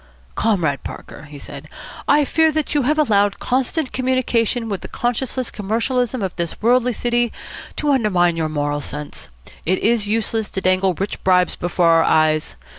[0.33, 1.67] "Comrade Parker," he said,
[2.07, 6.91] "I fear that you have allowed constant communication with the conscienceless commercialism of this worldly
[6.93, 7.31] city
[7.75, 9.29] to undermine your moral sense.
[9.63, 12.55] It is useless to dangle rich bribes before our eyes.